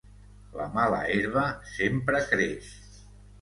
La 0.61 0.65
mala 0.77 1.01
herba 1.15 1.43
sempre 1.73 2.23
creix. 2.33 2.73